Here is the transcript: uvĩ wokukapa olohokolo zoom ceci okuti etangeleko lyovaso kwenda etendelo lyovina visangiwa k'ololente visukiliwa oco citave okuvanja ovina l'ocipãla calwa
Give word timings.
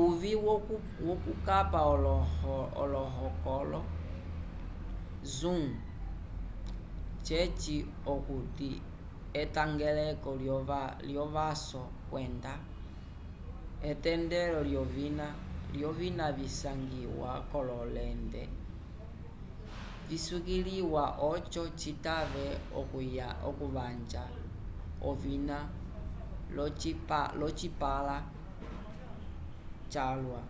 uvĩ 0.00 0.32
wokukapa 1.06 1.80
olohokolo 2.82 3.80
zoom 5.36 5.62
ceci 7.26 7.76
okuti 8.14 8.70
etangeleko 9.42 10.30
lyovaso 11.10 11.82
kwenda 12.10 12.52
etendelo 13.90 14.58
lyovina 15.78 16.26
visangiwa 16.38 17.30
k'ololente 17.50 18.42
visukiliwa 20.08 21.04
oco 21.30 21.62
citave 21.80 22.46
okuvanja 23.48 24.24
ovina 25.08 25.58
l'ocipãla 27.40 28.16
calwa 29.92 30.42